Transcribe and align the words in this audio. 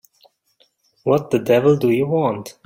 What 1.03 1.29
the 1.29 1.37
devil 1.37 1.77
do 1.77 1.91
you 1.91 2.07
want? 2.07 2.57